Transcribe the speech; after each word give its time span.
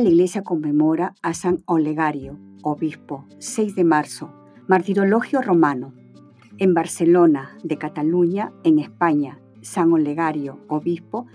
La 0.00 0.08
iglesia 0.08 0.42
conmemora 0.42 1.14
a 1.22 1.34
San 1.34 1.62
Olegario, 1.66 2.38
obispo, 2.62 3.26
6 3.38 3.74
de 3.74 3.84
marzo, 3.84 4.30
martirologio 4.68 5.42
romano. 5.42 5.92
En 6.58 6.74
Barcelona, 6.74 7.56
de 7.64 7.78
Cataluña, 7.78 8.52
en 8.64 8.78
España, 8.78 9.40
San 9.60 9.92
Olegario, 9.92 10.60
obispo, 10.68 11.26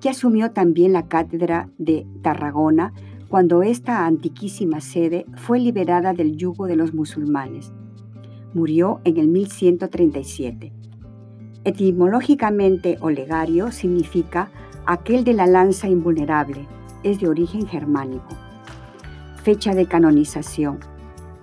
que 0.00 0.08
asumió 0.08 0.52
también 0.52 0.92
la 0.92 1.08
cátedra 1.08 1.70
de 1.78 2.06
Tarragona 2.22 2.92
cuando 3.28 3.62
esta 3.62 4.06
antiquísima 4.06 4.80
sede 4.80 5.26
fue 5.34 5.58
liberada 5.58 6.12
del 6.12 6.36
yugo 6.36 6.66
de 6.66 6.76
los 6.76 6.94
musulmanes. 6.94 7.72
Murió 8.54 9.00
en 9.04 9.16
el 9.16 9.28
1137. 9.28 10.72
Etimológicamente, 11.64 12.96
Olegario 13.00 13.72
significa 13.72 14.50
aquel 14.86 15.24
de 15.24 15.34
la 15.34 15.46
lanza 15.46 15.88
invulnerable, 15.88 16.68
es 17.06 17.20
de 17.20 17.28
origen 17.28 17.68
germánico. 17.68 18.36
Fecha 19.44 19.74
de 19.74 19.86
canonización. 19.86 20.80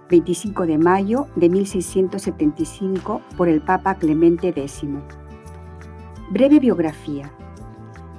25 0.09 0.65
de 0.65 0.77
mayo 0.77 1.27
de 1.37 1.47
1675 1.47 3.21
por 3.37 3.47
el 3.47 3.61
Papa 3.61 3.95
Clemente 3.95 4.49
X. 4.49 4.83
Breve 6.29 6.59
biografía. 6.59 7.31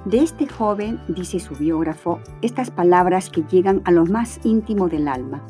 De 0.05 0.23
este 0.23 0.47
joven, 0.47 0.99
dice 1.07 1.39
su 1.39 1.53
biógrafo, 1.53 2.19
estas 2.41 2.71
palabras 2.71 3.29
que 3.29 3.43
llegan 3.43 3.81
a 3.85 3.91
lo 3.91 4.07
más 4.07 4.39
íntimo 4.43 4.89
del 4.89 5.07
alma. 5.07 5.43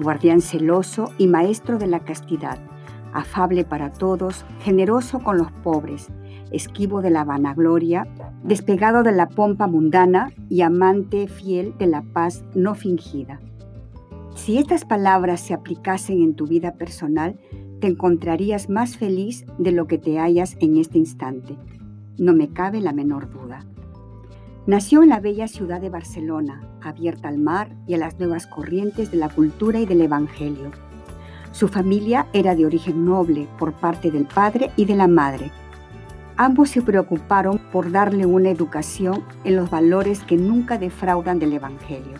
Guardián 0.00 0.40
celoso 0.40 1.10
y 1.18 1.26
maestro 1.26 1.78
de 1.78 1.88
la 1.88 2.00
castidad, 2.00 2.58
afable 3.12 3.64
para 3.64 3.92
todos, 3.92 4.44
generoso 4.60 5.18
con 5.18 5.38
los 5.38 5.50
pobres, 5.50 6.08
esquivo 6.52 7.02
de 7.02 7.10
la 7.10 7.24
vanagloria, 7.24 8.06
despegado 8.44 9.02
de 9.02 9.12
la 9.12 9.28
pompa 9.28 9.66
mundana 9.66 10.32
y 10.48 10.62
amante 10.62 11.26
fiel 11.26 11.74
de 11.78 11.86
la 11.86 12.02
paz 12.02 12.44
no 12.54 12.74
fingida. 12.74 13.40
Si 14.34 14.58
estas 14.58 14.84
palabras 14.84 15.40
se 15.40 15.54
aplicasen 15.54 16.22
en 16.22 16.34
tu 16.34 16.46
vida 16.46 16.74
personal, 16.74 17.38
te 17.80 17.88
encontrarías 17.88 18.68
más 18.68 18.96
feliz 18.96 19.46
de 19.58 19.72
lo 19.72 19.86
que 19.86 19.98
te 19.98 20.18
hallas 20.18 20.56
en 20.60 20.76
este 20.76 20.98
instante. 20.98 21.56
No 22.18 22.32
me 22.34 22.48
cabe 22.48 22.80
la 22.80 22.92
menor 22.92 23.30
duda. 23.30 23.64
Nació 24.66 25.02
en 25.02 25.10
la 25.10 25.20
bella 25.20 25.46
ciudad 25.46 25.80
de 25.80 25.90
Barcelona, 25.90 26.60
abierta 26.82 27.28
al 27.28 27.38
mar 27.38 27.76
y 27.86 27.94
a 27.94 27.98
las 27.98 28.18
nuevas 28.18 28.46
corrientes 28.46 29.10
de 29.10 29.16
la 29.16 29.28
cultura 29.28 29.78
y 29.80 29.86
del 29.86 30.00
Evangelio. 30.00 30.70
Su 31.52 31.68
familia 31.68 32.26
era 32.32 32.54
de 32.54 32.66
origen 32.66 33.04
noble 33.04 33.48
por 33.58 33.72
parte 33.72 34.10
del 34.10 34.26
padre 34.26 34.70
y 34.76 34.84
de 34.84 34.96
la 34.96 35.06
madre, 35.06 35.52
Ambos 36.38 36.68
se 36.68 36.82
preocuparon 36.82 37.58
por 37.72 37.90
darle 37.90 38.26
una 38.26 38.50
educación 38.50 39.24
en 39.44 39.56
los 39.56 39.70
valores 39.70 40.22
que 40.22 40.36
nunca 40.36 40.76
defraudan 40.76 41.38
del 41.38 41.54
Evangelio. 41.54 42.18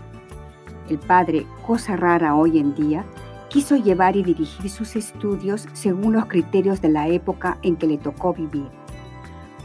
El 0.89 0.99
padre, 0.99 1.45
cosa 1.67 1.97
rara 1.97 2.35
hoy 2.35 2.59
en 2.59 2.75
día, 2.75 3.05
quiso 3.51 3.77
llevar 3.77 4.17
y 4.17 4.23
dirigir 4.23 4.71
sus 4.71 4.97
estudios 4.97 5.69
según 5.75 6.15
los 6.15 6.25
criterios 6.27 6.81
de 6.81 6.89
la 6.89 7.09
época 7.09 7.59
en 7.63 7.77
que 7.77 7.87
le 7.87 7.99
tocó 7.99 8.33
vivir. 8.33 8.69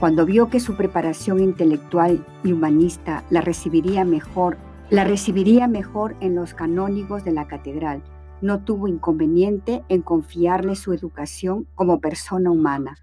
Cuando 0.02 0.26
vio 0.26 0.50
que 0.50 0.60
su 0.60 0.76
preparación 0.76 1.40
intelectual 1.40 2.26
y 2.44 2.52
humanista 2.52 3.24
la 3.30 3.40
recibiría 3.40 4.04
mejor, 4.04 4.58
la 4.90 5.06
recibiría 5.06 5.70
mejor 5.70 6.18
en 6.20 6.36
los 6.36 6.54
canónigos 6.54 7.24
de 7.24 7.32
la 7.32 7.48
catedral, 7.48 8.04
no 8.42 8.60
tuvo 8.66 8.90
inconveniente 8.90 9.84
en 9.88 10.02
confiarle 10.02 10.76
su 10.76 10.92
educación 10.92 11.68
como 11.76 12.02
persona 12.02 12.52
humana. 12.52 12.98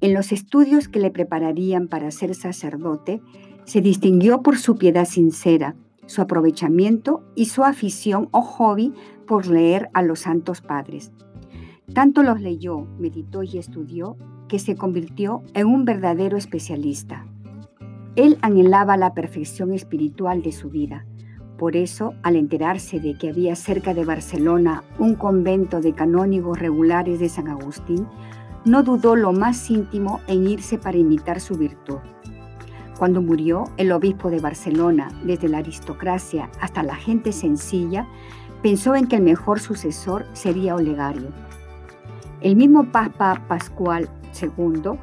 En 0.00 0.14
los 0.14 0.32
estudios 0.32 0.88
que 0.88 0.98
le 0.98 1.10
prepararían 1.10 1.88
para 1.88 2.10
ser 2.10 2.34
sacerdote, 2.34 3.20
se 3.64 3.80
distinguió 3.80 4.42
por 4.42 4.56
su 4.56 4.76
piedad 4.76 5.04
sincera, 5.04 5.76
su 6.06 6.22
aprovechamiento 6.22 7.22
y 7.34 7.46
su 7.46 7.64
afición 7.64 8.28
o 8.32 8.40
hobby 8.40 8.94
por 9.26 9.46
leer 9.46 9.90
a 9.92 10.02
los 10.02 10.20
santos 10.20 10.60
padres. 10.60 11.12
Tanto 11.92 12.22
los 12.22 12.40
leyó, 12.40 12.86
meditó 12.98 13.42
y 13.42 13.58
estudió 13.58 14.16
que 14.48 14.58
se 14.58 14.74
convirtió 14.74 15.42
en 15.54 15.66
un 15.66 15.84
verdadero 15.84 16.36
especialista. 16.36 17.26
Él 18.16 18.38
anhelaba 18.42 18.96
la 18.96 19.14
perfección 19.14 19.72
espiritual 19.72 20.42
de 20.42 20.52
su 20.52 20.70
vida. 20.70 21.06
Por 21.58 21.76
eso, 21.76 22.14
al 22.22 22.36
enterarse 22.36 23.00
de 23.00 23.18
que 23.18 23.28
había 23.28 23.54
cerca 23.54 23.92
de 23.92 24.04
Barcelona 24.04 24.82
un 24.98 25.14
convento 25.14 25.80
de 25.80 25.92
canónigos 25.92 26.58
regulares 26.58 27.20
de 27.20 27.28
San 27.28 27.48
Agustín, 27.48 28.06
no 28.64 28.82
dudó 28.82 29.16
lo 29.16 29.32
más 29.32 29.70
íntimo 29.70 30.20
en 30.26 30.46
irse 30.46 30.78
para 30.78 30.98
imitar 30.98 31.40
su 31.40 31.56
virtud. 31.56 31.98
Cuando 32.98 33.22
murió, 33.22 33.64
el 33.78 33.92
obispo 33.92 34.28
de 34.28 34.40
Barcelona, 34.40 35.08
desde 35.24 35.48
la 35.48 35.58
aristocracia 35.58 36.50
hasta 36.60 36.82
la 36.82 36.94
gente 36.94 37.32
sencilla, 37.32 38.06
pensó 38.62 38.94
en 38.94 39.06
que 39.06 39.16
el 39.16 39.22
mejor 39.22 39.60
sucesor 39.60 40.26
sería 40.34 40.74
Olegario. 40.74 41.28
El 42.42 42.56
mismo 42.56 42.92
Papa 42.92 43.42
Pascual 43.48 44.10
II 44.40 44.98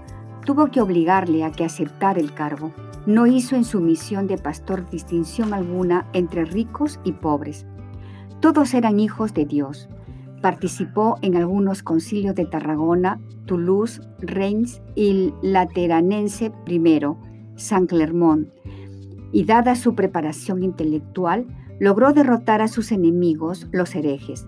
tuvo 0.45 0.67
que 0.67 0.81
obligarle 0.81 1.43
a 1.43 1.51
que 1.51 1.65
aceptara 1.65 2.19
el 2.19 2.33
cargo. 2.33 2.71
No 3.07 3.25
hizo 3.25 3.55
en 3.55 3.63
su 3.63 3.79
misión 3.79 4.27
de 4.27 4.37
pastor 4.37 4.87
distinción 4.89 5.53
alguna 5.53 6.05
entre 6.13 6.45
ricos 6.45 6.99
y 7.03 7.13
pobres. 7.13 7.65
Todos 8.41 8.75
eran 8.75 8.99
hijos 8.99 9.33
de 9.33 9.45
Dios 9.45 9.89
Participó 10.41 11.17
en 11.21 11.35
algunos 11.35 11.83
concilios 11.83 12.35
de 12.35 12.45
Tarragona, 12.45 13.19
Toulouse, 13.45 14.01
Reims 14.19 14.81
y 14.95 15.33
Lateranense 15.41 16.51
I, 16.67 17.01
San 17.55 17.87
Clermont, 17.87 18.49
y 19.31 19.45
dada 19.45 19.75
su 19.75 19.95
preparación 19.95 20.63
intelectual, 20.63 21.47
logró 21.79 22.13
derrotar 22.13 22.61
a 22.61 22.67
sus 22.67 22.91
enemigos, 22.91 23.67
los 23.71 23.95
herejes. 23.95 24.47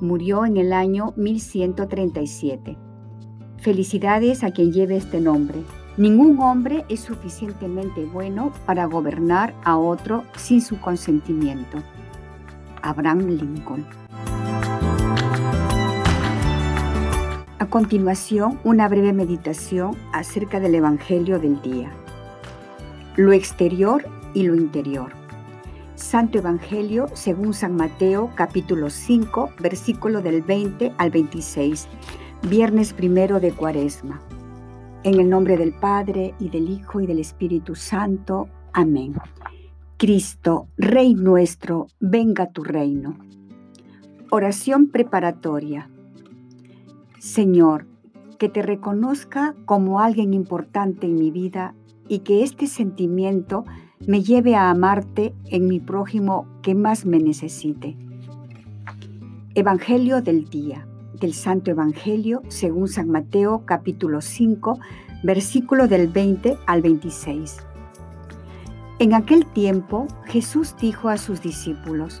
Murió 0.00 0.44
en 0.44 0.56
el 0.56 0.72
año 0.72 1.12
1137. 1.16 2.76
Felicidades 3.58 4.44
a 4.44 4.50
quien 4.52 4.72
lleve 4.72 4.96
este 4.96 5.20
nombre. 5.20 5.62
Ningún 5.96 6.38
hombre 6.40 6.84
es 6.88 7.00
suficientemente 7.00 8.04
bueno 8.04 8.52
para 8.66 8.86
gobernar 8.86 9.54
a 9.64 9.76
otro 9.76 10.24
sin 10.36 10.60
su 10.60 10.80
consentimiento. 10.80 11.78
Abraham 12.82 13.26
Lincoln. 13.26 13.84
Continuación, 17.70 18.58
una 18.64 18.88
breve 18.88 19.12
meditación 19.12 19.94
acerca 20.14 20.58
del 20.58 20.74
Evangelio 20.74 21.38
del 21.38 21.60
día. 21.60 21.92
Lo 23.16 23.32
exterior 23.32 24.08
y 24.32 24.44
lo 24.44 24.54
interior. 24.54 25.12
Santo 25.94 26.38
Evangelio 26.38 27.08
según 27.12 27.52
San 27.52 27.76
Mateo 27.76 28.30
capítulo 28.34 28.88
5 28.88 29.50
versículo 29.60 30.22
del 30.22 30.40
20 30.40 30.94
al 30.96 31.10
26, 31.10 31.88
viernes 32.48 32.94
primero 32.94 33.38
de 33.38 33.52
Cuaresma. 33.52 34.22
En 35.02 35.20
el 35.20 35.28
nombre 35.28 35.58
del 35.58 35.74
Padre 35.74 36.34
y 36.38 36.48
del 36.48 36.70
Hijo 36.70 37.02
y 37.02 37.06
del 37.06 37.18
Espíritu 37.18 37.74
Santo. 37.74 38.48
Amén. 38.72 39.14
Cristo, 39.98 40.68
Rey 40.78 41.14
nuestro, 41.14 41.88
venga 42.00 42.50
tu 42.50 42.64
reino. 42.64 43.18
Oración 44.30 44.88
preparatoria. 44.88 45.90
Señor, 47.28 47.86
que 48.38 48.48
te 48.48 48.62
reconozca 48.62 49.54
como 49.66 50.00
alguien 50.00 50.32
importante 50.32 51.06
en 51.06 51.16
mi 51.16 51.30
vida 51.30 51.74
y 52.08 52.20
que 52.20 52.42
este 52.42 52.66
sentimiento 52.66 53.66
me 54.06 54.22
lleve 54.22 54.54
a 54.54 54.70
amarte 54.70 55.34
en 55.44 55.68
mi 55.68 55.78
prójimo 55.78 56.46
que 56.62 56.74
más 56.74 57.04
me 57.04 57.18
necesite. 57.18 57.98
Evangelio 59.54 60.22
del 60.22 60.48
día, 60.48 60.88
del 61.20 61.34
Santo 61.34 61.70
Evangelio 61.70 62.40
según 62.48 62.88
San 62.88 63.10
Mateo 63.10 63.66
capítulo 63.66 64.22
5, 64.22 64.78
versículo 65.22 65.86
del 65.86 66.08
20 66.08 66.56
al 66.66 66.80
26. 66.80 67.58
En 69.00 69.12
aquel 69.12 69.44
tiempo 69.44 70.08
Jesús 70.24 70.74
dijo 70.80 71.10
a 71.10 71.18
sus 71.18 71.42
discípulos, 71.42 72.20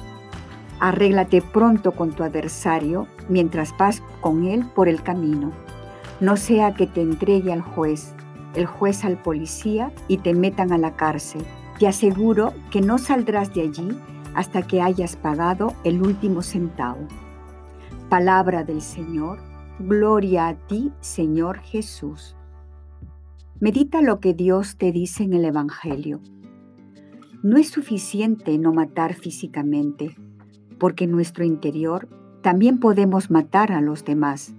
Arréglate 0.81 1.41
pronto 1.41 1.93
con 1.93 2.11
tu 2.11 2.23
adversario 2.23 3.07
mientras 3.29 3.73
vas 3.77 4.03
con 4.19 4.43
él 4.43 4.65
por 4.75 4.89
el 4.89 5.01
camino. 5.01 5.53
No 6.19 6.35
sea 6.35 6.73
que 6.73 6.87
te 6.87 7.01
entregue 7.01 7.53
al 7.53 7.61
juez, 7.61 8.13
el 8.55 8.65
juez 8.65 9.05
al 9.05 9.17
policía 9.17 9.93
y 10.09 10.17
te 10.17 10.33
metan 10.33 10.73
a 10.73 10.77
la 10.77 10.97
cárcel 10.97 11.45
te 11.81 11.87
aseguro 11.87 12.53
que 12.69 12.79
no 12.79 12.99
saldrás 12.99 13.55
de 13.55 13.61
allí 13.61 13.89
hasta 14.35 14.61
que 14.61 14.83
hayas 14.83 15.15
pagado 15.15 15.73
el 15.83 16.03
último 16.03 16.43
centavo. 16.43 17.07
Palabra 18.07 18.63
del 18.63 18.83
Señor, 18.83 19.39
gloria 19.79 20.49
a 20.49 20.67
ti, 20.67 20.91
Señor 20.99 21.57
Jesús. 21.57 22.35
Medita 23.59 24.03
lo 24.03 24.19
que 24.19 24.35
Dios 24.35 24.77
te 24.77 24.91
dice 24.91 25.23
en 25.23 25.33
el 25.33 25.43
Evangelio. 25.43 26.21
No 27.41 27.57
es 27.57 27.69
suficiente 27.69 28.59
no 28.59 28.73
matar 28.73 29.15
físicamente, 29.15 30.15
porque 30.81 31.03
en 31.03 31.11
nuestro 31.11 31.43
interior 31.43 32.09
también 32.41 32.79
podemos 32.79 33.29
matar 33.29 33.71
a 33.71 33.81
los 33.81 34.03
demás. 34.03 34.55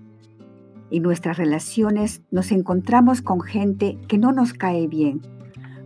En 0.92 1.02
nuestras 1.02 1.36
relaciones 1.36 2.22
nos 2.30 2.52
encontramos 2.52 3.22
con 3.22 3.40
gente 3.40 3.98
que 4.06 4.19
no 4.19 4.30
nos 4.30 4.52
cae 4.52 4.86
bien, 4.86 5.22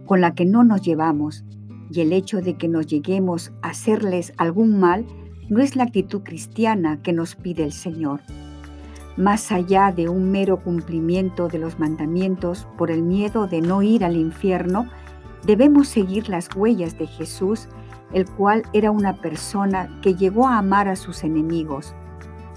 con 0.05 0.21
la 0.21 0.35
que 0.35 0.45
no 0.45 0.63
nos 0.63 0.83
llevamos, 0.83 1.47
y 1.91 2.03
el 2.03 2.13
hecho 2.13 2.43
de 2.43 2.59
que 2.59 2.69
nos 2.69 2.87
lleguemos 2.87 3.51
a 3.63 3.71
hacerles 3.71 4.35
algún 4.37 4.79
mal 4.79 5.07
no 5.49 5.63
es 5.63 5.75
la 5.75 5.85
actitud 5.85 6.21
cristiana 6.23 7.01
que 7.01 7.15
nos 7.15 7.35
pide 7.35 7.65
el 7.65 7.73
Señor. 7.73 8.21
Más 9.17 9.51
allá 9.53 9.91
de 9.91 10.11
un 10.11 10.31
mero 10.31 10.63
cumplimiento 10.63 11.49
de 11.49 11.61
los 11.61 11.79
mandamientos 11.79 12.69
por 12.77 12.91
el 12.91 13.03
miedo 13.03 13.47
de 13.47 13.63
no 13.63 13.81
ir 13.81 14.05
al 14.05 14.17
infierno, 14.17 14.87
debemos 15.47 15.89
seguir 15.89 16.29
las 16.29 16.55
huellas 16.55 16.99
de 16.99 17.07
Jesús, 17.07 17.69
el 18.13 18.29
cual 18.29 18.63
era 18.73 18.91
una 18.91 19.15
persona 19.15 19.99
que 20.03 20.15
llegó 20.15 20.47
a 20.49 20.59
amar 20.59 20.89
a 20.89 20.97
sus 20.97 21.25
enemigos. 21.25 21.95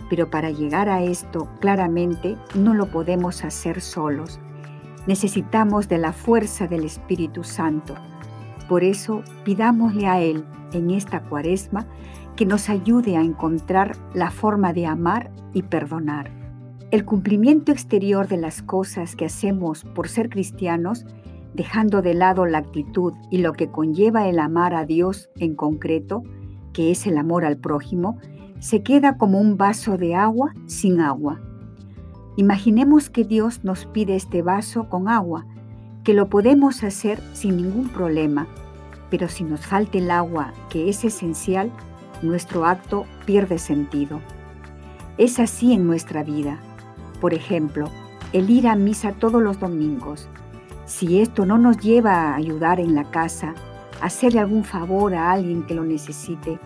Pero 0.09 0.29
para 0.29 0.51
llegar 0.51 0.89
a 0.89 1.01
esto 1.01 1.49
claramente 1.59 2.37
no 2.55 2.73
lo 2.73 2.87
podemos 2.87 3.43
hacer 3.43 3.81
solos 3.81 4.39
Necesitamos 5.09 5.87
de 5.87 5.97
la 5.97 6.13
fuerza 6.13 6.67
del 6.67 6.83
Espíritu 6.83 7.43
Santo. 7.43 7.95
Por 8.67 8.83
eso 8.83 9.23
pidámosle 9.43 10.05
a 10.05 10.21
Él 10.21 10.45
en 10.73 10.91
esta 10.91 11.21
cuaresma 11.21 11.87
que 12.35 12.45
nos 12.45 12.69
ayude 12.69 13.17
a 13.17 13.21
encontrar 13.21 13.95
la 14.13 14.29
forma 14.29 14.71
de 14.71 14.85
amar 14.85 15.31
y 15.51 15.63
perdonar. 15.63 16.29
El 16.91 17.05
cumplimiento 17.05 17.71
exterior 17.71 18.27
de 18.27 18.37
las 18.37 18.61
cosas 18.61 19.15
que 19.15 19.25
hacemos 19.25 19.83
por 19.83 20.09
ser 20.09 20.29
cristianos, 20.29 21.07
dejando 21.53 22.01
de 22.01 22.13
lado 22.13 22.45
la 22.45 22.59
actitud 22.59 23.13
y 23.29 23.39
lo 23.39 23.53
que 23.53 23.69
conlleva 23.69 24.27
el 24.27 24.39
amar 24.39 24.73
a 24.73 24.85
Dios 24.85 25.29
en 25.37 25.55
concreto, 25.55 26.23
que 26.73 26.91
es 26.91 27.07
el 27.07 27.17
amor 27.17 27.45
al 27.45 27.57
prójimo, 27.57 28.17
se 28.59 28.83
queda 28.83 29.17
como 29.17 29.39
un 29.39 29.57
vaso 29.57 29.97
de 29.97 30.15
agua 30.15 30.53
sin 30.65 30.99
agua 30.99 31.39
Imaginemos 32.39 33.09
que 33.09 33.25
Dios 33.25 33.65
nos 33.65 33.85
pide 33.85 34.15
este 34.15 34.41
vaso 34.41 34.87
con 34.87 35.09
agua, 35.09 35.45
que 36.05 36.13
lo 36.13 36.29
podemos 36.29 36.85
hacer 36.85 37.19
sin 37.33 37.57
ningún 37.57 37.89
problema, 37.89 38.47
pero 39.09 39.27
si 39.27 39.43
nos 39.43 39.65
falta 39.65 39.97
el 39.97 40.09
agua, 40.09 40.53
que 40.69 40.87
es 40.87 41.03
esencial, 41.03 41.69
nuestro 42.21 42.63
acto 42.63 43.05
pierde 43.25 43.57
sentido. 43.57 44.21
Es 45.17 45.37
así 45.37 45.73
en 45.73 45.85
nuestra 45.85 46.23
vida. 46.23 46.59
Por 47.19 47.33
ejemplo, 47.33 47.89
el 48.31 48.49
ir 48.49 48.69
a 48.69 48.75
misa 48.77 49.11
todos 49.11 49.41
los 49.43 49.59
domingos. 49.59 50.29
Si 50.89 51.21
esto 51.21 51.45
no 51.45 51.59
nos 51.59 51.77
lleva 51.77 52.13
a 52.13 52.35
ayudar 52.35 52.79
en 52.79 52.95
la 52.95 53.11
casa, 53.11 53.53
hacerle 54.01 54.39
algún 54.39 54.63
favor 54.63 55.13
a 55.13 55.31
alguien 55.31 55.61
que 55.67 55.75
lo 55.75 55.83
necesite, 55.83 56.59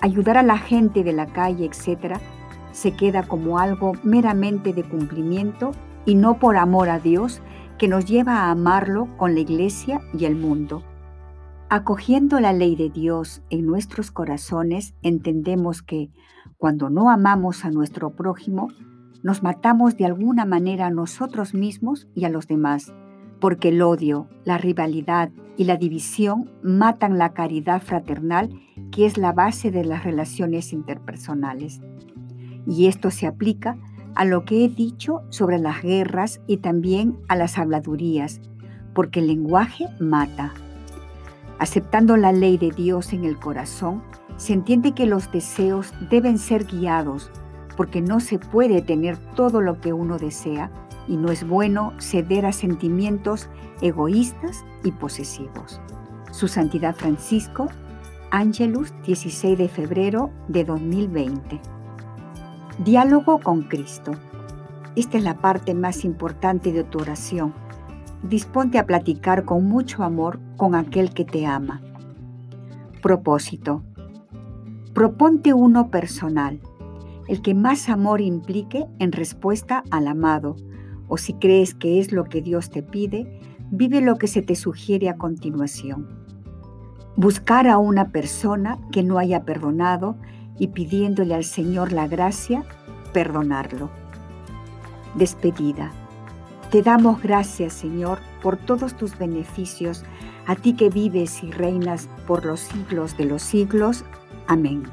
ayudar 0.00 0.38
a 0.38 0.42
la 0.42 0.56
gente 0.56 1.04
de 1.04 1.12
la 1.12 1.26
calle, 1.26 1.66
etc., 1.66 2.16
se 2.72 2.96
queda 2.96 3.24
como 3.24 3.58
algo 3.58 3.92
meramente 4.02 4.72
de 4.72 4.82
cumplimiento 4.82 5.72
y 6.06 6.14
no 6.14 6.38
por 6.38 6.56
amor 6.56 6.88
a 6.88 7.00
Dios 7.00 7.42
que 7.76 7.86
nos 7.86 8.06
lleva 8.06 8.44
a 8.44 8.50
amarlo 8.50 9.14
con 9.18 9.34
la 9.34 9.40
iglesia 9.40 10.00
y 10.18 10.24
el 10.24 10.36
mundo. 10.36 10.82
Acogiendo 11.68 12.40
la 12.40 12.54
ley 12.54 12.76
de 12.76 12.88
Dios 12.88 13.42
en 13.50 13.66
nuestros 13.66 14.10
corazones, 14.10 14.94
entendemos 15.02 15.82
que 15.82 16.10
cuando 16.56 16.88
no 16.88 17.10
amamos 17.10 17.66
a 17.66 17.70
nuestro 17.70 18.16
prójimo, 18.16 18.68
nos 19.22 19.42
matamos 19.42 19.98
de 19.98 20.06
alguna 20.06 20.46
manera 20.46 20.86
a 20.86 20.90
nosotros 20.90 21.52
mismos 21.52 22.08
y 22.14 22.24
a 22.24 22.30
los 22.30 22.48
demás, 22.48 22.94
porque 23.40 23.68
el 23.68 23.82
odio, 23.82 24.28
la 24.44 24.58
rivalidad 24.58 25.30
y 25.56 25.64
la 25.64 25.76
división 25.76 26.50
matan 26.62 27.18
la 27.18 27.32
caridad 27.32 27.82
fraternal 27.82 28.50
que 28.90 29.06
es 29.06 29.18
la 29.18 29.32
base 29.32 29.70
de 29.70 29.84
las 29.84 30.04
relaciones 30.04 30.72
interpersonales. 30.72 31.80
Y 32.66 32.86
esto 32.86 33.10
se 33.10 33.26
aplica 33.26 33.76
a 34.14 34.24
lo 34.24 34.44
que 34.44 34.64
he 34.64 34.68
dicho 34.68 35.22
sobre 35.28 35.58
las 35.58 35.82
guerras 35.82 36.40
y 36.46 36.58
también 36.58 37.18
a 37.28 37.36
las 37.36 37.58
habladurías, 37.58 38.40
porque 38.94 39.20
el 39.20 39.26
lenguaje 39.28 39.86
mata. 40.00 40.54
Aceptando 41.58 42.16
la 42.16 42.32
ley 42.32 42.58
de 42.58 42.70
Dios 42.70 43.12
en 43.12 43.24
el 43.24 43.38
corazón, 43.38 44.02
se 44.36 44.52
entiende 44.52 44.92
que 44.92 45.06
los 45.06 45.30
deseos 45.32 45.92
deben 46.10 46.38
ser 46.38 46.64
guiados, 46.64 47.30
porque 47.76 48.00
no 48.00 48.20
se 48.20 48.38
puede 48.38 48.82
tener 48.82 49.16
todo 49.34 49.60
lo 49.60 49.80
que 49.80 49.92
uno 49.92 50.18
desea 50.18 50.70
y 51.08 51.16
no 51.16 51.30
es 51.30 51.46
bueno 51.46 51.92
ceder 51.98 52.46
a 52.46 52.52
sentimientos 52.52 53.48
egoístas 53.80 54.64
y 54.84 54.92
posesivos. 54.92 55.80
Su 56.30 56.48
Santidad 56.48 56.94
Francisco, 56.94 57.68
Angelus, 58.30 58.92
16 59.04 59.56
de 59.56 59.68
febrero 59.68 60.30
de 60.48 60.64
2020. 60.64 61.60
Diálogo 62.84 63.38
con 63.38 63.62
Cristo. 63.62 64.12
Esta 64.96 65.18
es 65.18 65.24
la 65.24 65.38
parte 65.38 65.74
más 65.74 66.04
importante 66.04 66.72
de 66.72 66.84
tu 66.84 66.98
oración. 66.98 67.54
Disponte 68.22 68.78
a 68.78 68.86
platicar 68.86 69.44
con 69.44 69.66
mucho 69.66 70.02
amor 70.02 70.40
con 70.56 70.74
aquel 70.74 71.14
que 71.14 71.24
te 71.24 71.46
ama. 71.46 71.80
Propósito. 73.02 73.82
Proponte 74.92 75.52
uno 75.52 75.90
personal, 75.90 76.60
el 77.28 77.42
que 77.42 77.54
más 77.54 77.88
amor 77.88 78.20
implique 78.20 78.86
en 78.98 79.12
respuesta 79.12 79.84
al 79.90 80.08
amado, 80.08 80.56
o 81.08 81.16
si 81.16 81.34
crees 81.34 81.74
que 81.74 82.00
es 82.00 82.12
lo 82.12 82.24
que 82.24 82.42
Dios 82.42 82.70
te 82.70 82.82
pide, 82.82 83.40
vive 83.70 84.00
lo 84.00 84.16
que 84.16 84.28
se 84.28 84.42
te 84.42 84.54
sugiere 84.54 85.08
a 85.08 85.16
continuación. 85.16 86.08
Buscar 87.16 87.66
a 87.66 87.78
una 87.78 88.10
persona 88.10 88.78
que 88.92 89.02
no 89.02 89.18
haya 89.18 89.44
perdonado 89.44 90.16
y 90.58 90.68
pidiéndole 90.68 91.34
al 91.34 91.44
Señor 91.44 91.92
la 91.92 92.08
gracia, 92.08 92.64
perdonarlo. 93.12 93.90
Despedida. 95.14 95.92
Te 96.70 96.82
damos 96.82 97.22
gracias, 97.22 97.72
Señor, 97.72 98.18
por 98.42 98.56
todos 98.56 98.96
tus 98.96 99.16
beneficios, 99.16 100.04
a 100.46 100.56
ti 100.56 100.74
que 100.74 100.90
vives 100.90 101.42
y 101.42 101.50
reinas 101.50 102.08
por 102.26 102.44
los 102.44 102.60
siglos 102.60 103.16
de 103.16 103.24
los 103.24 103.42
siglos. 103.42 104.04
Amén. 104.46 104.84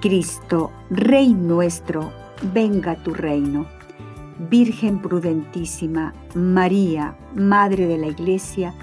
Cristo, 0.00 0.70
Rey 0.90 1.34
nuestro, 1.34 2.12
venga 2.54 2.96
tu 2.96 3.12
reino. 3.14 3.66
Virgen 4.50 5.00
prudentísima, 5.00 6.12
María, 6.34 7.16
Madre 7.34 7.86
de 7.86 7.96
la 7.96 8.08
Iglesia, 8.08 8.74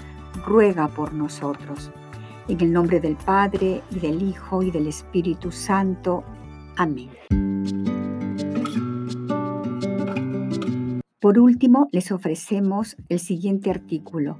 ruega 0.46 0.88
por 0.88 1.12
nosotros. 1.12 1.90
En 2.48 2.60
el 2.62 2.72
nombre 2.72 2.98
del 2.98 3.16
Padre, 3.16 3.82
y 3.90 3.98
del 3.98 4.22
Hijo, 4.22 4.62
y 4.62 4.70
del 4.70 4.86
Espíritu 4.86 5.52
Santo. 5.52 6.24
Amén. 6.76 7.10
Por 11.20 11.38
último, 11.38 11.88
les 11.92 12.10
ofrecemos 12.10 12.96
el 13.10 13.20
siguiente 13.20 13.70
artículo. 13.70 14.38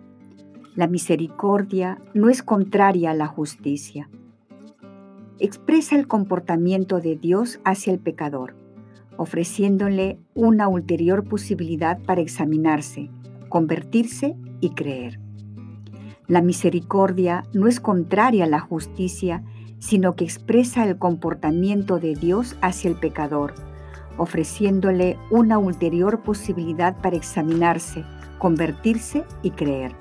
La 0.74 0.86
misericordia 0.86 1.98
no 2.14 2.30
es 2.30 2.42
contraria 2.42 3.10
a 3.10 3.14
la 3.14 3.26
justicia. 3.26 4.08
expresa 5.38 5.96
el 5.96 6.06
comportamiento 6.06 7.00
de 7.00 7.16
Dios 7.16 7.60
hacia 7.64 7.92
el 7.92 7.98
pecador, 7.98 8.59
ofreciéndole 9.20 10.18
una 10.32 10.66
ulterior 10.66 11.24
posibilidad 11.24 11.98
para 11.98 12.22
examinarse, 12.22 13.10
convertirse 13.50 14.34
y 14.62 14.70
creer. 14.70 15.20
La 16.26 16.40
misericordia 16.40 17.42
no 17.52 17.66
es 17.66 17.80
contraria 17.80 18.44
a 18.44 18.48
la 18.48 18.60
justicia, 18.60 19.44
sino 19.78 20.16
que 20.16 20.24
expresa 20.24 20.84
el 20.84 20.96
comportamiento 20.96 21.98
de 21.98 22.14
Dios 22.14 22.56
hacia 22.62 22.88
el 22.88 22.96
pecador, 22.96 23.52
ofreciéndole 24.16 25.18
una 25.30 25.58
ulterior 25.58 26.22
posibilidad 26.22 26.96
para 26.96 27.16
examinarse, 27.16 28.06
convertirse 28.38 29.24
y 29.42 29.50
creer. 29.50 29.92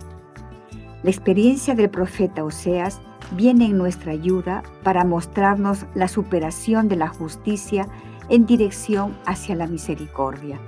La 1.03 1.09
experiencia 1.09 1.75
del 1.75 1.89
profeta 1.89 2.45
Oseas 2.45 3.01
viene 3.35 3.65
en 3.65 3.77
nuestra 3.77 4.13
ayuda 4.13 4.63
para 4.81 5.03
mostrarnos 5.03 5.85
la 5.93 6.07
superación 6.07 6.87
de 6.87 6.95
la 6.95 7.09
justicia 7.09 7.85
en 8.29 8.45
dirección 8.45 9.17
hacia 9.25 9.55
la 9.55 9.67
misericordia. 9.67 10.59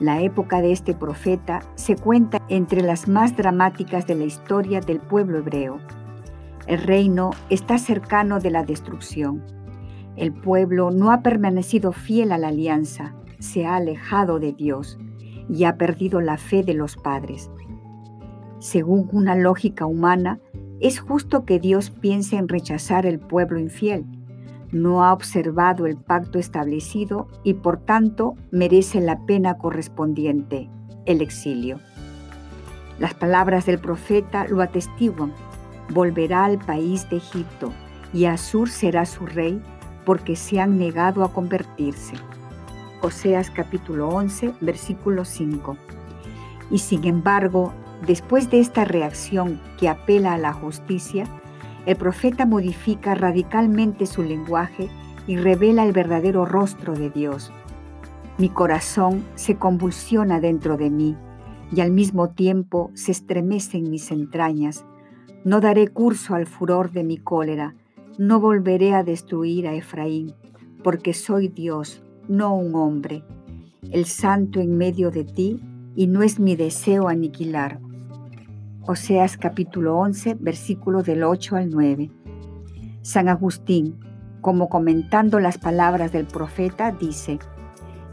La 0.00 0.22
época 0.22 0.60
de 0.60 0.70
este 0.70 0.94
profeta 0.94 1.60
se 1.74 1.96
cuenta 1.96 2.40
entre 2.48 2.82
las 2.82 3.08
más 3.08 3.36
dramáticas 3.36 4.06
de 4.06 4.14
la 4.14 4.24
historia 4.24 4.80
del 4.80 5.00
pueblo 5.00 5.38
hebreo. 5.38 5.80
El 6.66 6.78
reino 6.78 7.30
está 7.50 7.78
cercano 7.78 8.38
de 8.38 8.50
la 8.50 8.64
destrucción. 8.64 9.42
El 10.16 10.32
pueblo 10.32 10.90
no 10.90 11.10
ha 11.10 11.22
permanecido 11.22 11.92
fiel 11.92 12.30
a 12.30 12.38
la 12.38 12.48
alianza, 12.48 13.14
se 13.38 13.66
ha 13.66 13.76
alejado 13.76 14.38
de 14.38 14.52
Dios 14.52 14.98
y 15.48 15.64
ha 15.64 15.76
perdido 15.76 16.20
la 16.20 16.36
fe 16.36 16.62
de 16.62 16.74
los 16.74 16.96
padres. 16.96 17.50
Según 18.58 19.08
una 19.12 19.34
lógica 19.34 19.86
humana, 19.86 20.40
es 20.80 21.00
justo 21.00 21.44
que 21.44 21.58
Dios 21.58 21.90
piense 21.90 22.36
en 22.36 22.48
rechazar 22.48 23.06
el 23.06 23.18
pueblo 23.18 23.58
infiel. 23.58 24.04
No 24.72 25.04
ha 25.04 25.12
observado 25.12 25.86
el 25.86 25.96
pacto 25.96 26.38
establecido 26.38 27.28
y 27.42 27.54
por 27.54 27.78
tanto 27.78 28.34
merece 28.50 29.00
la 29.00 29.24
pena 29.26 29.56
correspondiente, 29.56 30.68
el 31.06 31.22
exilio. 31.22 31.78
Las 32.98 33.14
palabras 33.14 33.66
del 33.66 33.78
profeta 33.78 34.46
lo 34.46 34.60
atestiguan. 34.60 35.32
Volverá 35.90 36.44
al 36.44 36.58
país 36.58 37.08
de 37.08 37.16
Egipto 37.16 37.72
y 38.12 38.26
Asur 38.26 38.68
será 38.68 39.06
su 39.06 39.24
rey 39.24 39.62
porque 40.04 40.36
se 40.36 40.60
han 40.60 40.78
negado 40.78 41.24
a 41.24 41.32
convertirse. 41.32 42.14
Oseas 43.00 43.50
capítulo 43.50 44.08
11, 44.08 44.54
versículo 44.60 45.24
5. 45.24 45.76
Y 46.70 46.78
sin 46.78 47.04
embargo, 47.04 47.72
Después 48.06 48.48
de 48.50 48.60
esta 48.60 48.84
reacción 48.84 49.60
que 49.76 49.88
apela 49.88 50.34
a 50.34 50.38
la 50.38 50.52
justicia, 50.52 51.24
el 51.86 51.96
profeta 51.96 52.46
modifica 52.46 53.14
radicalmente 53.14 54.06
su 54.06 54.22
lenguaje 54.22 54.88
y 55.26 55.36
revela 55.36 55.84
el 55.84 55.92
verdadero 55.92 56.44
rostro 56.44 56.94
de 56.94 57.10
Dios. 57.10 57.52
Mi 58.38 58.48
corazón 58.48 59.24
se 59.34 59.56
convulsiona 59.56 60.40
dentro 60.40 60.76
de 60.76 60.90
mí 60.90 61.16
y 61.72 61.80
al 61.80 61.90
mismo 61.90 62.30
tiempo 62.30 62.90
se 62.94 63.12
estremecen 63.12 63.90
mis 63.90 64.10
entrañas. 64.10 64.84
No 65.44 65.60
daré 65.60 65.88
curso 65.88 66.34
al 66.34 66.46
furor 66.46 66.92
de 66.92 67.04
mi 67.04 67.18
cólera, 67.18 67.74
no 68.18 68.40
volveré 68.40 68.94
a 68.94 69.02
destruir 69.02 69.66
a 69.68 69.74
Efraín, 69.74 70.34
porque 70.82 71.14
soy 71.14 71.48
Dios, 71.48 72.02
no 72.28 72.54
un 72.54 72.74
hombre, 72.74 73.22
el 73.90 74.06
santo 74.06 74.60
en 74.60 74.76
medio 74.76 75.10
de 75.10 75.24
ti, 75.24 75.60
y 75.94 76.06
no 76.06 76.22
es 76.22 76.38
mi 76.38 76.56
deseo 76.56 77.08
aniquilar. 77.08 77.80
Oseas 78.90 79.36
capítulo 79.36 79.98
11, 79.98 80.38
versículo 80.40 81.02
del 81.02 81.22
8 81.22 81.56
al 81.56 81.68
9. 81.68 82.10
San 83.02 83.28
Agustín, 83.28 84.00
como 84.40 84.70
comentando 84.70 85.40
las 85.40 85.58
palabras 85.58 86.10
del 86.10 86.24
profeta, 86.24 86.90
dice, 86.90 87.38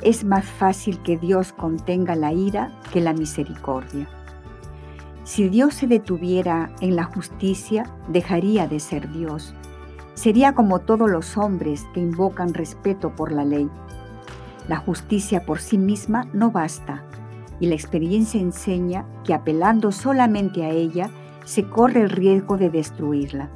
es 0.02 0.26
más 0.26 0.44
fácil 0.44 1.02
que 1.02 1.16
Dios 1.16 1.54
contenga 1.54 2.18
la 2.18 2.34
ira 2.34 2.78
que 2.92 3.00
la 3.00 3.14
misericordia. 3.14 4.10
Si 5.24 5.48
Dios 5.48 5.76
se 5.76 5.88
detuviera 5.88 6.76
en 6.82 6.98
la 6.98 7.06
justicia, 7.06 7.90
dejaría 8.10 8.68
de 8.68 8.82
ser 8.82 9.10
Dios. 9.14 9.54
Sería 10.14 10.56
como 10.56 10.80
todos 10.80 11.10
los 11.10 11.38
hombres 11.38 11.86
que 11.94 12.02
invocan 12.02 12.54
respeto 12.54 13.16
por 13.16 13.32
la 13.32 13.46
ley. 13.46 13.70
La 14.68 14.76
justicia 14.76 15.46
por 15.46 15.62
sí 15.62 15.78
misma 15.78 16.28
no 16.34 16.52
basta 16.52 17.06
y 17.60 17.68
la 17.68 17.76
experiencia 17.76 18.40
enseña 18.40 19.06
que 19.24 19.34
apelando 19.34 19.92
solamente 19.92 20.64
a 20.64 20.70
ella 20.70 21.10
se 21.46 21.64
corre 21.70 22.02
el 22.02 22.10
riesgo 22.10 22.58
de 22.58 22.70
destruirla. 22.70 23.52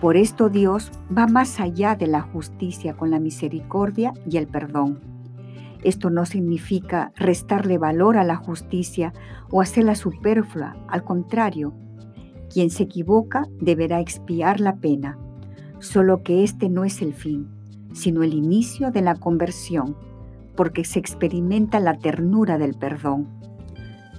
Por 0.00 0.16
esto 0.16 0.48
Dios 0.48 0.90
va 1.16 1.26
más 1.26 1.60
allá 1.60 1.94
de 1.94 2.06
la 2.06 2.22
justicia 2.22 2.94
con 2.94 3.10
la 3.10 3.20
misericordia 3.20 4.12
y 4.28 4.36
el 4.36 4.48
perdón. 4.48 5.00
Esto 5.84 6.10
no 6.10 6.26
significa 6.26 7.12
restarle 7.16 7.78
valor 7.78 8.16
a 8.16 8.24
la 8.24 8.36
justicia 8.36 9.12
o 9.50 9.60
hacerla 9.60 9.94
superflua, 9.94 10.76
al 10.88 11.04
contrario, 11.04 11.74
quien 12.52 12.70
se 12.70 12.84
equivoca 12.84 13.46
deberá 13.60 14.00
expiar 14.00 14.60
la 14.60 14.76
pena, 14.76 15.18
solo 15.80 16.22
que 16.22 16.44
este 16.44 16.68
no 16.68 16.84
es 16.84 17.02
el 17.02 17.14
fin, 17.14 17.48
sino 17.92 18.22
el 18.22 18.34
inicio 18.34 18.90
de 18.90 19.02
la 19.02 19.16
conversión 19.16 19.96
porque 20.56 20.84
se 20.84 20.98
experimenta 20.98 21.80
la 21.80 21.98
ternura 21.98 22.58
del 22.58 22.74
perdón. 22.74 23.28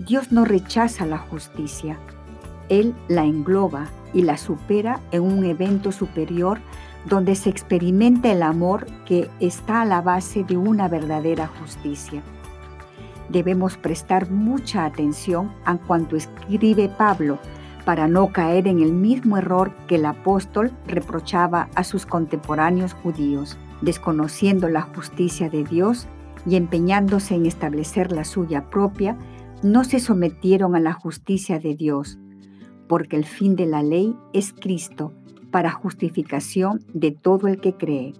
Dios 0.06 0.32
no 0.32 0.46
rechaza 0.46 1.06
la 1.06 1.18
justicia, 1.18 1.98
Él 2.70 2.96
la 3.08 3.25
engloba 3.25 3.88
y 4.13 4.24
la 4.24 4.38
supera 4.38 5.00
en 5.12 5.22
un 5.24 5.46
evento 5.46 5.92
superior 5.92 6.60
donde 7.06 7.36
se 7.36 7.50
experimenta 7.50 8.32
el 8.32 8.44
amor 8.44 8.86
que 9.06 9.30
está 9.40 9.82
a 9.82 9.86
la 9.86 10.02
base 10.02 10.44
de 10.44 10.58
una 10.58 10.88
verdadera 10.88 11.48
justicia. 11.48 12.22
Debemos 13.30 13.78
prestar 13.78 14.30
mucha 14.30 14.86
atención 14.86 15.52
a 15.66 15.78
cuanto 15.78 16.16
escribe 16.16 16.90
Pablo 16.90 17.40
para 17.86 18.08
no 18.08 18.32
caer 18.32 18.68
en 18.68 18.82
el 18.82 18.94
mismo 18.94 19.38
error 19.38 19.74
que 19.88 19.96
el 19.96 20.06
apóstol 20.06 20.72
reprochaba 20.88 21.70
a 21.75 21.84
sus 21.84 22.06
contemporáneos 22.06 22.94
judíos, 22.94 23.58
desconociendo 23.82 24.70
la 24.70 24.82
justicia 24.82 25.50
de 25.50 25.63
Dios 25.63 26.08
y 26.45 26.55
empeñándose 26.55 27.35
en 27.35 27.45
establecer 27.45 28.12
la 28.12 28.23
suya 28.23 28.69
propia, 28.69 29.17
no 29.62 29.83
se 29.83 30.00
sometieron 30.00 30.75
a 30.75 30.79
la 30.79 30.93
justicia 30.93 31.59
de 31.59 31.75
Dios, 31.75 32.19
porque 32.88 33.15
el 33.15 33.25
fin 33.25 33.55
de 33.55 33.65
la 33.65 33.81
ley 33.81 34.15
es 34.33 34.53
Cristo 34.53 35.13
para 35.51 35.71
justificación 35.71 36.83
de 36.93 37.12
todo 37.12 37.47
el 37.47 37.62
que 37.62 37.75
cree. 37.75 38.13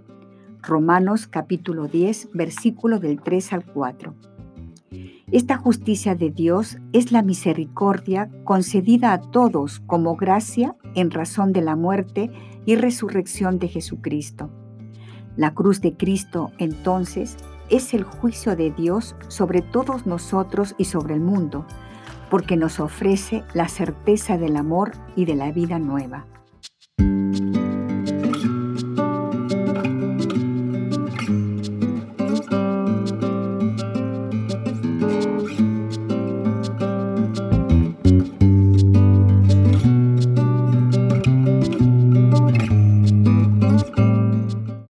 Romanos 0.61 1.27
capítulo 1.27 1.87
10, 1.87 2.29
versículo 2.33 2.99
del 2.99 3.21
3 3.21 3.53
al 3.53 3.65
4. 3.65 4.15
Esta 5.31 5.57
justicia 5.57 6.15
de 6.15 6.29
Dios 6.29 6.77
es 6.93 7.11
la 7.11 7.23
misericordia 7.23 8.29
concedida 8.43 9.13
a 9.13 9.19
todos 9.19 9.79
como 9.79 10.15
gracia 10.15 10.75
en 10.95 11.11
razón 11.11 11.53
de 11.53 11.61
la 11.61 11.75
muerte 11.75 12.29
y 12.65 12.75
resurrección 12.75 13.57
de 13.57 13.67
Jesucristo. 13.67 14.51
La 15.35 15.55
cruz 15.55 15.81
de 15.81 15.97
Cristo, 15.97 16.51
entonces, 16.59 17.35
es 17.70 17.93
el 17.93 18.03
juicio 18.03 18.55
de 18.55 18.72
Dios 18.72 19.15
sobre 19.27 19.62
todos 19.62 20.05
nosotros 20.05 20.75
y 20.77 20.86
sobre 20.86 21.15
el 21.15 21.22
mundo, 21.22 21.65
porque 22.29 22.58
nos 22.58 22.79
ofrece 22.79 23.43
la 23.53 23.67
certeza 23.67 24.38
del 24.38 24.58
amor 24.58 24.91
y 25.15 25.25
de 25.25 25.36
la 25.36 25.51
vida 25.51 25.79
nueva. 25.79 26.25